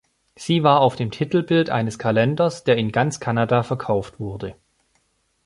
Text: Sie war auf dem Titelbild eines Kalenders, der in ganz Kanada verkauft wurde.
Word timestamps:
Sie 0.35 0.63
war 0.63 0.79
auf 0.81 0.95
dem 0.95 1.11
Titelbild 1.11 1.69
eines 1.69 1.99
Kalenders, 1.99 2.63
der 2.63 2.75
in 2.75 2.91
ganz 2.91 3.19
Kanada 3.19 3.61
verkauft 3.61 4.19
wurde. 4.19 4.55